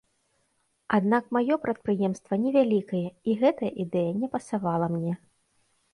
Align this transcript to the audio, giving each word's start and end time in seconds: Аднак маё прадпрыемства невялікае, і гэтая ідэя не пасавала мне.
Аднак 0.97 1.27
маё 1.35 1.57
прадпрыемства 1.65 2.33
невялікае, 2.45 3.05
і 3.29 3.37
гэтая 3.45 3.71
ідэя 3.85 4.11
не 4.23 4.27
пасавала 4.37 4.87
мне. 4.99 5.13